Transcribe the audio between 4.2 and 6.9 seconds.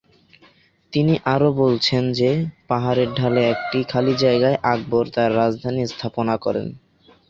জায়গায় আকবর তার রাজধানী স্থাপনা করেন।